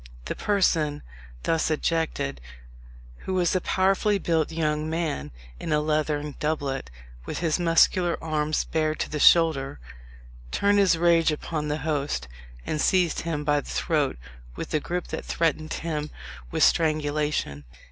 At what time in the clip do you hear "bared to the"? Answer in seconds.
8.63-9.19